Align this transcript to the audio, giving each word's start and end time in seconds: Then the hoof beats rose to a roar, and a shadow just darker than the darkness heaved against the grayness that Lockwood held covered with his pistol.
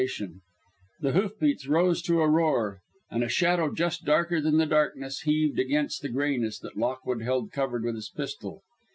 Then 0.01 0.33
the 1.01 1.11
hoof 1.11 1.37
beats 1.37 1.67
rose 1.67 2.01
to 2.01 2.21
a 2.21 2.27
roar, 2.27 2.81
and 3.11 3.23
a 3.23 3.29
shadow 3.29 3.71
just 3.71 4.03
darker 4.03 4.41
than 4.41 4.57
the 4.57 4.65
darkness 4.65 5.19
heaved 5.21 5.59
against 5.59 6.01
the 6.01 6.09
grayness 6.09 6.57
that 6.57 6.75
Lockwood 6.75 7.21
held 7.21 7.51
covered 7.51 7.83
with 7.83 7.93
his 7.93 8.09
pistol. 8.09 8.63